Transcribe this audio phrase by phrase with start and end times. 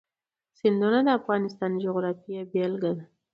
[0.59, 3.03] سیندونه د افغانستان د جغرافیې بېلګه ده.